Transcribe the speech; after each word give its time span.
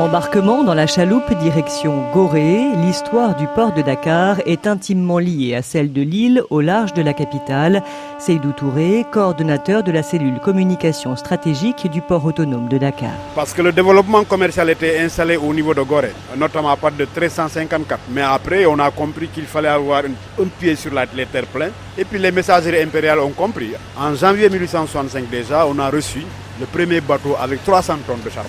Embarquement 0.00 0.64
dans 0.64 0.72
la 0.72 0.86
chaloupe 0.86 1.30
direction 1.34 2.10
Gorée, 2.14 2.70
l'histoire 2.78 3.36
du 3.36 3.46
port 3.48 3.74
de 3.74 3.82
Dakar 3.82 4.38
est 4.46 4.66
intimement 4.66 5.18
liée 5.18 5.54
à 5.54 5.60
celle 5.60 5.92
de 5.92 6.00
l'île 6.00 6.42
au 6.48 6.62
large 6.62 6.94
de 6.94 7.02
la 7.02 7.12
capitale. 7.12 7.82
Seydou 8.18 8.52
Touré, 8.52 9.04
coordonnateur 9.12 9.82
de 9.82 9.92
la 9.92 10.02
cellule 10.02 10.40
communication 10.40 11.16
stratégique 11.16 11.86
du 11.90 12.00
port 12.00 12.24
autonome 12.24 12.66
de 12.68 12.78
Dakar. 12.78 13.10
Parce 13.34 13.52
que 13.52 13.60
le 13.60 13.72
développement 13.72 14.24
commercial 14.24 14.70
était 14.70 14.98
installé 15.00 15.36
au 15.36 15.52
niveau 15.52 15.74
de 15.74 15.82
Gorée, 15.82 16.14
notamment 16.34 16.70
à 16.70 16.76
partir 16.78 17.00
de 17.06 17.20
1354. 17.20 18.00
Mais 18.10 18.22
après, 18.22 18.64
on 18.64 18.78
a 18.78 18.90
compris 18.90 19.28
qu'il 19.28 19.44
fallait 19.44 19.68
avoir 19.68 20.04
un, 20.06 20.46
pied 20.58 20.76
sur 20.76 20.94
la, 20.94 21.04
les 21.14 21.26
terres 21.26 21.44
pleines. 21.44 21.72
Et 21.98 22.06
puis 22.06 22.18
les 22.18 22.32
messageries 22.32 22.80
impériales 22.82 23.18
ont 23.20 23.32
compris. 23.32 23.72
En 23.98 24.14
janvier 24.14 24.48
1865 24.48 25.28
déjà, 25.28 25.66
on 25.66 25.78
a 25.78 25.90
reçu 25.90 26.22
le 26.58 26.64
premier 26.64 27.02
bateau 27.02 27.36
avec 27.38 27.62
300 27.62 27.98
tonnes 28.06 28.22
de 28.24 28.30
charbon. 28.30 28.48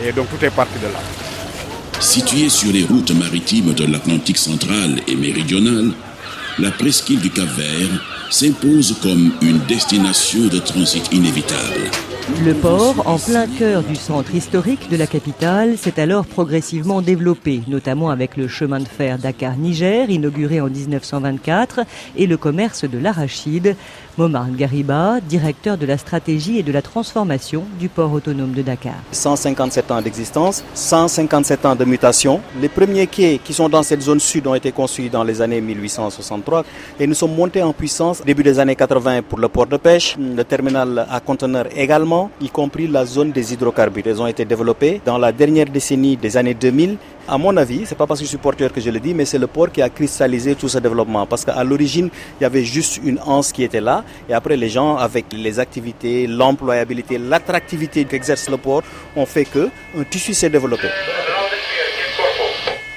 Et 0.00 0.12
donc 0.12 0.28
tout 0.30 0.44
est 0.44 0.50
parti 0.50 0.78
de 0.78 0.86
là. 0.86 1.00
Située 2.00 2.48
sur 2.48 2.72
les 2.72 2.84
routes 2.84 3.12
maritimes 3.12 3.74
de 3.74 3.84
l'Atlantique 3.84 4.38
central 4.38 5.00
et 5.06 5.14
méridional, 5.14 5.92
la 6.58 6.70
presqu'île 6.70 7.20
du 7.20 7.30
Cap-Vert 7.30 8.02
s'impose 8.30 8.96
comme 9.02 9.32
une 9.40 9.58
destination 9.66 10.46
de 10.48 10.58
transit 10.58 11.12
inévitable. 11.12 11.90
Le 12.28 12.54
port, 12.54 13.02
en 13.06 13.18
plein 13.18 13.46
cœur 13.48 13.82
du 13.82 13.96
centre 13.96 14.32
historique 14.34 14.88
de 14.88 14.96
la 14.96 15.08
capitale, 15.08 15.76
s'est 15.76 16.00
alors 16.00 16.24
progressivement 16.24 17.02
développé, 17.02 17.62
notamment 17.66 18.10
avec 18.10 18.36
le 18.36 18.46
chemin 18.46 18.78
de 18.78 18.86
fer 18.86 19.18
Dakar-Niger, 19.18 20.08
inauguré 20.08 20.60
en 20.60 20.68
1924, 20.68 21.80
et 22.16 22.26
le 22.28 22.36
commerce 22.36 22.84
de 22.84 22.98
l'arachide. 22.98 23.74
Momar 24.18 24.50
Gariba, 24.50 25.20
directeur 25.26 25.78
de 25.78 25.86
la 25.86 25.96
stratégie 25.96 26.58
et 26.58 26.62
de 26.62 26.70
la 26.70 26.82
transformation 26.82 27.64
du 27.80 27.88
port 27.88 28.12
autonome 28.12 28.52
de 28.52 28.60
Dakar. 28.60 28.92
157 29.10 29.90
ans 29.90 30.02
d'existence, 30.02 30.62
157 30.74 31.64
ans 31.64 31.74
de 31.74 31.86
mutation. 31.86 32.42
Les 32.60 32.68
premiers 32.68 33.06
quais 33.06 33.40
qui 33.42 33.54
sont 33.54 33.70
dans 33.70 33.82
cette 33.82 34.02
zone 34.02 34.20
sud 34.20 34.46
ont 34.46 34.54
été 34.54 34.70
construits 34.70 35.08
dans 35.08 35.24
les 35.24 35.40
années 35.40 35.62
1863 35.62 36.62
et 37.00 37.06
nous 37.06 37.14
sommes 37.14 37.34
montés 37.34 37.62
en 37.62 37.72
puissance 37.72 38.22
début 38.22 38.42
des 38.42 38.58
années 38.58 38.76
80 38.76 39.22
pour 39.22 39.38
le 39.38 39.48
port 39.48 39.66
de 39.66 39.78
pêche, 39.78 40.18
le 40.18 40.44
terminal 40.44 41.06
à 41.10 41.18
conteneurs 41.20 41.66
également 41.74 42.11
y 42.40 42.48
compris 42.48 42.86
la 42.88 43.04
zone 43.04 43.32
des 43.32 43.52
hydrocarbures. 43.52 44.06
Elles 44.06 44.20
ont 44.20 44.26
été 44.26 44.44
développées 44.44 45.00
dans 45.04 45.18
la 45.18 45.32
dernière 45.32 45.66
décennie 45.66 46.16
des 46.16 46.36
années 46.36 46.54
2000. 46.54 46.96
À 47.28 47.38
mon 47.38 47.56
avis, 47.56 47.82
c'est 47.86 47.94
pas 47.94 48.06
parce 48.06 48.20
que 48.20 48.26
je 48.26 48.30
suis 48.30 48.38
porteur 48.38 48.72
que 48.72 48.80
je 48.80 48.90
le 48.90 49.00
dis, 49.00 49.14
mais 49.14 49.24
c'est 49.24 49.38
le 49.38 49.46
port 49.46 49.70
qui 49.70 49.80
a 49.82 49.88
cristallisé 49.88 50.54
tout 50.54 50.68
ce 50.68 50.78
développement. 50.78 51.26
Parce 51.26 51.44
qu'à 51.44 51.62
l'origine, 51.64 52.08
il 52.40 52.42
y 52.42 52.46
avait 52.46 52.64
juste 52.64 53.00
une 53.04 53.18
anse 53.24 53.52
qui 53.52 53.62
était 53.62 53.80
là, 53.80 54.04
et 54.28 54.34
après 54.34 54.56
les 54.56 54.68
gens, 54.68 54.96
avec 54.96 55.26
les 55.32 55.58
activités, 55.58 56.26
l'employabilité, 56.26 57.18
l'attractivité 57.18 58.04
qu'exerce 58.04 58.48
le 58.50 58.56
port, 58.56 58.82
ont 59.16 59.26
fait 59.26 59.44
que 59.44 59.68
un 59.98 60.04
tissu 60.04 60.34
s'est 60.34 60.50
développé. 60.50 60.88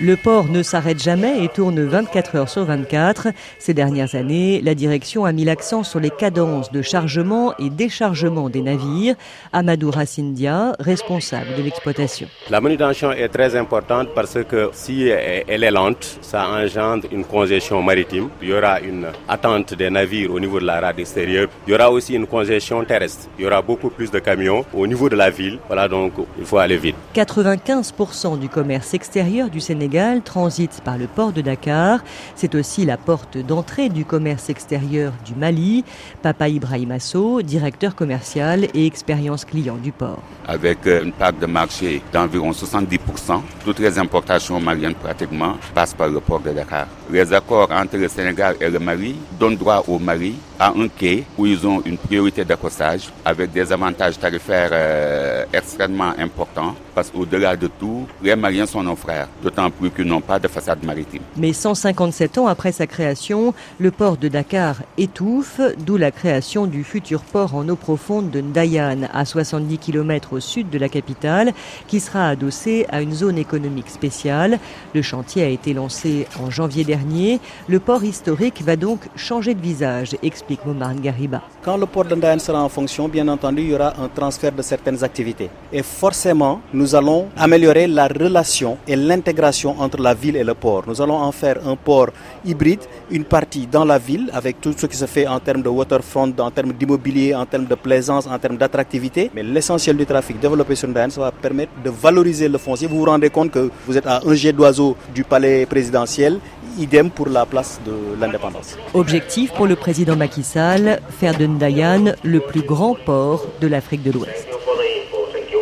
Le 0.05 0.17
port 0.17 0.45
ne 0.49 0.61
s'arrête 0.61 1.01
jamais 1.01 1.43
et 1.43 1.47
tourne 1.49 1.83
24 1.83 2.35
heures 2.35 2.49
sur 2.49 2.63
24. 2.63 3.29
Ces 3.57 3.73
dernières 3.73 4.13
années, 4.13 4.61
la 4.61 4.75
direction 4.75 5.25
a 5.25 5.31
mis 5.31 5.45
l'accent 5.45 5.81
sur 5.81 5.99
les 5.99 6.11
cadences 6.11 6.71
de 6.71 6.83
chargement 6.83 7.55
et 7.57 7.71
déchargement 7.71 8.51
des 8.51 8.61
navires. 8.61 9.15
Amadou 9.51 9.89
Rassindia, 9.89 10.75
responsable 10.79 11.55
de 11.57 11.63
l'exploitation. 11.63 12.27
La 12.51 12.61
manutention 12.61 13.11
est 13.13 13.29
très 13.29 13.55
importante 13.55 14.09
parce 14.13 14.37
que 14.47 14.69
si 14.73 15.07
elle 15.07 15.63
est 15.63 15.71
lente, 15.71 16.19
ça 16.21 16.49
engendre 16.51 17.07
une 17.11 17.25
congestion 17.25 17.81
maritime. 17.81 18.29
Il 18.43 18.49
y 18.49 18.53
aura 18.53 18.79
une 18.81 19.07
attente 19.27 19.73
des 19.73 19.89
navires 19.89 20.31
au 20.31 20.39
niveau 20.39 20.59
de 20.59 20.65
la 20.67 20.81
rade 20.81 20.99
extérieure. 20.99 21.47
Il 21.65 21.71
y 21.71 21.73
aura 21.73 21.89
aussi 21.89 22.13
une 22.13 22.27
congestion 22.27 22.83
terrestre. 22.85 23.27
Il 23.39 23.45
y 23.45 23.47
aura 23.47 23.63
beaucoup 23.63 23.89
plus 23.89 24.11
de 24.11 24.19
camions 24.19 24.65
au 24.71 24.85
niveau 24.85 25.09
de 25.09 25.15
la 25.15 25.31
ville. 25.31 25.57
Voilà 25.65 25.87
donc 25.87 26.13
il 26.37 26.45
faut 26.45 26.59
aller 26.59 26.77
vite. 26.77 26.95
95% 27.15 28.37
du 28.37 28.49
commerce 28.49 28.93
extérieur 28.93 29.49
du 29.49 29.59
Sénégal 29.59 29.94
transite 30.23 30.81
par 30.83 30.97
le 30.97 31.07
port 31.07 31.31
de 31.31 31.41
Dakar. 31.41 31.99
C'est 32.35 32.55
aussi 32.55 32.85
la 32.85 32.97
porte 32.97 33.37
d'entrée 33.37 33.89
du 33.89 34.05
commerce 34.05 34.49
extérieur 34.49 35.13
du 35.25 35.35
Mali. 35.35 35.83
Papa 36.21 36.49
Ibrahim 36.49 36.91
Asso, 36.91 37.41
directeur 37.41 37.95
commercial 37.95 38.65
et 38.73 38.85
expérience 38.85 39.45
client 39.45 39.77
du 39.77 39.91
port. 39.91 40.21
Avec 40.47 40.85
euh, 40.87 41.03
une 41.03 41.11
part 41.11 41.33
de 41.33 41.45
marché 41.45 42.01
d'environ 42.11 42.51
70%, 42.51 43.41
toutes 43.63 43.79
les 43.79 43.97
importations 43.97 44.59
maliennes 44.59 44.95
pratiquement 44.95 45.55
passent 45.73 45.93
par 45.93 46.07
le 46.09 46.19
port 46.19 46.39
de 46.41 46.51
Dakar. 46.51 46.87
Les 47.11 47.31
accords 47.33 47.69
entre 47.71 47.97
le 47.97 48.07
Sénégal 48.07 48.55
et 48.59 48.69
le 48.69 48.79
Mali 48.79 49.15
donnent 49.39 49.55
droit 49.57 49.83
au 49.87 49.99
Mali 49.99 50.35
à 50.59 50.69
un 50.69 50.87
quai 50.87 51.23
où 51.37 51.45
ils 51.45 51.65
ont 51.67 51.81
une 51.85 51.97
priorité 51.97 52.43
d'accostage 52.45 53.09
avec 53.23 53.51
des 53.51 53.71
avantages 53.71 54.17
tarifaires 54.17 54.69
euh, 54.71 55.45
extrêmement 55.53 56.13
importants 56.17 56.75
parce 56.93 57.09
qu'au-delà 57.09 57.55
de 57.55 57.67
tout, 57.67 58.07
les 58.23 58.35
Maliens 58.35 58.65
sont 58.65 58.81
nos 58.83 58.95
frères, 58.95 59.27
d'autant 59.43 59.69
n'ont 60.05 60.21
pas 60.21 60.39
de 60.39 60.47
façade 60.47 60.83
maritime. 60.83 61.21
Mais 61.37 61.53
157 61.53 62.37
ans 62.37 62.47
après 62.47 62.71
sa 62.71 62.87
création, 62.87 63.53
le 63.79 63.91
port 63.91 64.17
de 64.17 64.27
Dakar 64.27 64.77
étouffe, 64.97 65.59
d'où 65.85 65.97
la 65.97 66.11
création 66.11 66.67
du 66.67 66.83
futur 66.83 67.21
port 67.21 67.55
en 67.55 67.67
eau 67.69 67.75
profonde 67.75 68.29
de 68.31 68.41
Ndayan, 68.41 69.07
à 69.13 69.25
70 69.25 69.77
km 69.77 70.33
au 70.33 70.39
sud 70.39 70.69
de 70.69 70.77
la 70.77 70.89
capitale, 70.89 71.53
qui 71.87 71.99
sera 71.99 72.29
adossé 72.29 72.85
à 72.89 73.01
une 73.01 73.13
zone 73.13 73.37
économique 73.37 73.89
spéciale. 73.89 74.59
Le 74.93 75.01
chantier 75.01 75.43
a 75.43 75.47
été 75.47 75.73
lancé 75.73 76.27
en 76.41 76.49
janvier 76.49 76.83
dernier. 76.83 77.39
Le 77.67 77.79
port 77.79 78.03
historique 78.03 78.61
va 78.61 78.75
donc 78.75 78.99
changer 79.15 79.53
de 79.53 79.61
visage, 79.61 80.15
explique 80.23 80.65
Momar 80.65 80.95
Gariba. 80.95 81.41
Quand 81.63 81.77
le 81.77 81.85
port 81.85 82.05
de 82.05 82.15
Ndayan 82.15 82.39
sera 82.39 82.61
en 82.63 82.69
fonction, 82.69 83.07
bien 83.07 83.27
entendu, 83.27 83.61
il 83.63 83.69
y 83.69 83.73
aura 83.75 83.93
un 83.99 84.07
transfert 84.07 84.51
de 84.51 84.61
certaines 84.61 85.03
activités. 85.03 85.49
Et 85.71 85.83
forcément, 85.83 86.61
nous 86.73 86.95
allons 86.95 87.27
améliorer 87.37 87.87
la 87.87 88.07
relation 88.07 88.77
et 88.87 88.95
l'intégration 88.95 89.64
entre 89.71 90.01
la 90.01 90.13
ville 90.13 90.35
et 90.35 90.43
le 90.43 90.53
port. 90.53 90.83
Nous 90.87 91.01
allons 91.01 91.15
en 91.17 91.31
faire 91.31 91.57
un 91.65 91.75
port 91.75 92.09
hybride, 92.45 92.81
une 93.09 93.23
partie 93.23 93.65
dans 93.67 93.85
la 93.85 93.97
ville 93.97 94.29
avec 94.33 94.61
tout 94.61 94.73
ce 94.77 94.85
qui 94.85 94.97
se 94.97 95.05
fait 95.05 95.27
en 95.27 95.39
termes 95.39 95.61
de 95.61 95.69
waterfront, 95.69 96.33
en 96.39 96.51
termes 96.51 96.73
d'immobilier, 96.73 97.33
en 97.35 97.45
termes 97.45 97.65
de 97.65 97.75
plaisance, 97.75 98.27
en 98.27 98.37
termes 98.39 98.57
d'attractivité. 98.57 99.31
Mais 99.33 99.43
l'essentiel 99.43 99.97
du 99.97 100.05
trafic 100.05 100.39
développé 100.39 100.75
sur 100.75 100.87
Ndayan, 100.87 101.09
ça 101.09 101.21
va 101.21 101.31
permettre 101.31 101.71
de 101.83 101.89
valoriser 101.89 102.47
le 102.49 102.57
foncier. 102.57 102.87
Vous 102.87 102.97
vous 102.99 103.05
rendez 103.05 103.29
compte 103.29 103.51
que 103.51 103.69
vous 103.87 103.97
êtes 103.97 104.07
à 104.07 104.21
un 104.25 104.33
jet 104.33 104.53
d'oiseau 104.53 104.95
du 105.13 105.23
palais 105.23 105.65
présidentiel 105.65 106.39
idem 106.77 107.09
pour 107.09 107.29
la 107.29 107.45
place 107.45 107.79
de 107.85 107.93
l'indépendance. 108.19 108.77
Objectif 108.93 109.51
pour 109.53 109.67
le 109.67 109.75
président 109.75 110.15
Macky 110.15 110.43
Sall, 110.43 110.99
faire 111.09 111.37
de 111.37 111.45
Ndayan 111.45 112.13
le 112.23 112.39
plus 112.39 112.61
grand 112.61 112.95
port 113.05 113.45
de 113.61 113.67
l'Afrique 113.67 114.03
de 114.03 114.11
l'Ouest. 114.11 114.47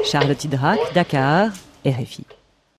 Charlotte 0.05 0.43
Hydrac, 0.43 0.79
Dakar, 0.93 1.49
RFI. 1.85 2.25